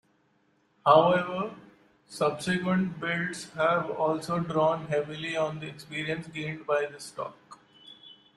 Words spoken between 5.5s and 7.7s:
the experience gained by this stock.